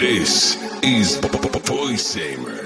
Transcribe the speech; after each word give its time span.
This 0.00 0.56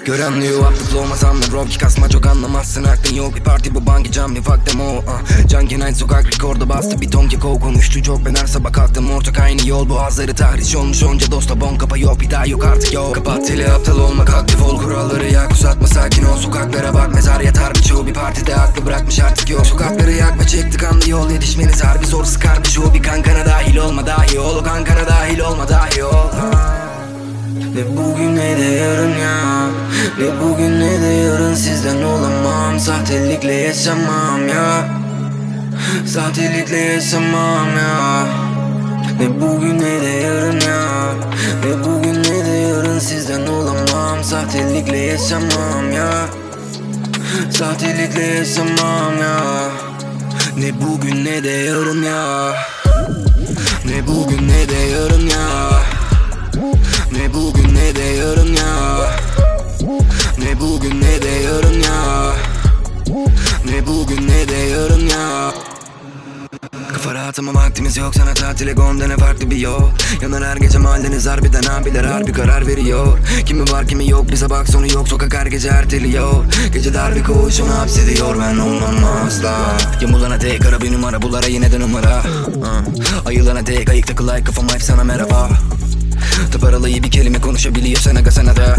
Gören 0.05 0.43
diyor 0.43 0.65
aklıklı 0.67 1.01
olmasam 1.01 1.37
bro 1.53 1.65
ki 1.65 1.79
kasma 1.79 2.09
çok 2.09 2.27
anlamazsın 2.27 2.85
aklın 2.85 3.15
yok. 3.15 3.37
Bir 3.37 3.45
parti 3.45 3.75
bu 3.75 3.87
banki 3.87 4.13
cam 4.13 4.35
bir 4.35 4.43
fuck 4.43 4.67
them 4.67 4.81
all 4.81 4.97
uh. 4.97 5.49
Junkie 5.51 5.79
night 5.79 5.97
sokak 5.97 6.35
rekorda 6.35 6.69
bastı 6.69 7.01
bir 7.01 7.11
ton 7.11 7.29
keko 7.29 7.61
konuştu. 7.61 8.03
Çok 8.03 8.27
Ben 8.27 8.35
her 8.35 8.47
sabah 8.47 8.73
kalktım 8.73 9.11
ortak 9.11 9.39
aynı 9.39 9.69
yol 9.69 9.89
Boğazları 9.89 10.35
tahriş 10.35 10.77
olmuş 10.77 11.03
onca 11.03 11.31
dosta 11.31 11.61
bon 11.61 11.77
kapa 11.77 11.97
yok. 11.97 12.21
Bir 12.21 12.31
daha 12.31 12.47
yok 12.47 12.65
artık 12.65 12.93
yok. 12.93 13.15
Kapat 13.15 13.47
teli 13.47 13.69
aptal 13.69 13.99
olmak 13.99 14.31
aktif 14.31 14.63
ol 14.63 14.79
kuralları 14.79 15.27
yak 15.33 15.53
Uzatma 15.53 15.87
sakin 15.87 16.25
ol. 16.25 16.37
Sokaklara 16.37 16.95
bak 16.95 17.15
mezar 17.15 17.41
yatar 17.41 17.75
birçoğu 17.75 18.07
Bir 18.07 18.15
partide 18.15 18.57
aklı 18.57 18.87
bırakmış 18.87 19.21
artık 19.21 19.51
yok. 19.51 19.67
Sokakları 19.67 20.13
yakma 20.13 20.47
çekti 20.47 20.79
kanlı 20.79 21.11
yol 21.11 21.31
yetişmeniz. 21.31 21.85
Harbi 21.85 22.07
zor 22.07 22.25
sıkar 22.25 22.65
bir 22.65 22.69
çoğu 22.69 22.95
Bir 22.95 23.03
kankana 23.03 23.47
dahil 23.47 23.77
olma 23.77 24.07
dahi 24.07 24.39
ol. 24.39 24.57
O 24.57 24.63
kankana 24.63 25.07
dahil 25.07 25.22
bugün 30.53 30.81
ne 30.81 31.03
de 31.03 31.07
yarın 31.07 31.55
sizden 31.55 32.03
olamam. 32.03 32.81
Sahtelikle 32.81 33.53
yaşamam 33.53 34.49
ya. 34.49 34.89
Sahtelikle 36.07 36.77
yaşamam 36.77 37.77
ya. 37.77 38.27
Ne 39.21 39.41
bugün 39.41 39.79
ne 39.79 40.01
de 40.03 40.09
yarın 40.09 40.61
ya. 40.61 41.15
Ne 41.65 41.85
bugün 41.85 42.15
ne 42.15 42.47
de 42.47 42.51
yarın 42.51 42.99
sizden 42.99 43.47
olamam. 43.47 44.25
Sahtelikle 44.25 44.99
yaşamam 44.99 45.93
ya. 45.93 46.11
Sahtelikle 47.51 48.23
yaşamam 48.23 49.19
ya. 49.21 49.41
Ne 50.59 50.81
bugün 50.81 51.25
ne 51.25 51.45
de 51.45 51.51
yarın 51.51 52.03
ya. 52.03 52.55
Ne 53.85 54.07
bugün 54.07 54.49
ne 54.49 54.69
de 54.69 54.77
yarın 54.77 55.27
ya. 55.27 55.71
Ne 57.13 57.35
bugün 57.35 57.75
ne 57.75 57.97
de 57.97 58.03
yarın 58.03 58.53
ya 58.53 59.32
Ne 60.45 60.61
bugün 60.61 61.01
ne 61.01 61.23
de 61.23 61.29
yarın 61.29 61.83
ya. 61.83 62.33
Ne 63.71 63.87
bugün 63.87 64.29
ne 64.29 64.49
de 64.49 64.57
yarın 64.57 65.09
ya. 65.09 65.53
Kafa 66.93 67.15
rahat 67.15 67.39
ama 67.39 67.55
vaktimiz 67.55 67.97
yok. 67.97 68.15
Sana 68.15 68.35
tatile 68.35 68.73
gonda 68.73 69.07
ne 69.07 69.17
farklı 69.17 69.51
bir 69.51 69.57
yol. 69.57 69.91
Yanar 70.23 70.45
her 70.45 70.57
gece 70.57 70.79
mahalleniz 70.79 71.27
harbiden 71.27 71.63
abiler 71.63 72.05
harbi 72.05 72.33
karar 72.33 72.67
veriyor. 72.67 73.19
Kimi 73.47 73.71
var 73.71 73.87
kimi 73.87 74.09
yok 74.09 74.33
bize 74.33 74.51
bak 74.51 74.69
sonu 74.69 74.93
yok. 74.93 75.09
Sokak 75.09 75.35
her 75.35 75.47
gece 75.47 75.69
erteliyor. 75.69 76.45
Gece 76.73 76.95
dar 76.95 77.15
bir 77.15 77.25
koğuş 77.25 77.61
onu 77.61 77.79
hapsediyor. 77.79 78.37
Ben 78.41 78.59
olmam 78.59 79.05
asla. 79.27 79.79
Yamulana 80.01 80.39
tek 80.39 80.67
ara 80.67 80.81
bir 80.81 80.93
numara. 80.93 81.23
Bulara 81.23 81.47
yine 81.47 81.73
de 81.73 81.81
numara. 81.81 82.23
Ayılana 83.27 83.65
tek 83.65 83.91
ayık 83.91 84.07
takıl 84.07 84.29
like 84.29 84.45
kafama 84.45 84.75
hep 84.75 84.83
sana 84.83 85.05
merhaba. 85.05 85.51
Tıparalı 86.53 86.89
iyi 86.89 87.03
bir 87.03 87.11
kelime 87.11 87.41
konuşabiliyor 87.41 88.01
sen 88.01 88.15
aga 88.17 88.31
sana 88.31 88.57
da 88.57 88.77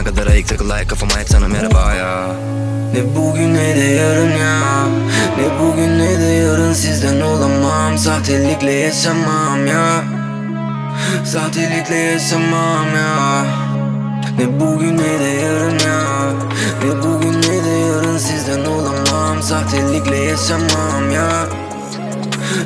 Ayılana 0.00 0.16
kadar 0.16 0.32
ayık 0.32 0.48
takıl 0.48 0.70
like 0.70 0.86
kafama 0.86 1.18
hep 1.18 1.28
sana 1.28 1.48
merhaba 1.48 1.94
ya. 1.94 2.26
Ne 2.94 3.16
bugün 3.16 3.54
ne 3.54 3.76
de 3.76 3.84
yarın 3.84 4.30
ya. 4.30 4.86
Ne 5.38 5.60
bugün 5.60 5.98
ne 5.98 6.18
de 6.20 6.24
yarın 6.24 6.72
sizden 6.72 7.20
olamam. 7.20 7.98
Sahtelikle 7.98 8.72
yaşamam 8.72 9.66
ya. 9.66 10.04
Sahtelikle 11.24 11.96
yaşamam 11.96 12.86
ya. 12.96 13.44
Ne 14.38 14.60
bugün 14.60 14.98
ne 14.98 15.20
de 15.20 15.42
yarın 15.42 15.78
ya. 15.78 16.32
Ne 16.84 17.02
bugün 17.02 17.34
ne 17.42 17.64
de 17.64 17.70
yarın 17.70 18.18
sizden 18.18 18.64
olamam. 18.64 19.42
Sahtelikle 19.42 20.16
yaşamam 20.16 21.10
ya. 21.10 21.46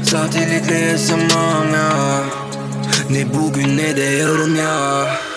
Sahtelikle 0.02 0.78
yaşamam 0.78 1.74
ya. 1.74 2.20
Ne 3.11 3.34
bugün 3.34 3.77
ne 3.77 3.96
de 3.96 4.02
yarın 4.02 4.55
ya 4.55 5.33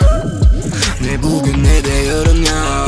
Ne 1.08 1.24
bugün 1.24 1.64
ne 1.64 1.84
de 1.84 1.94
yarın 1.94 2.42
ya 2.42 2.88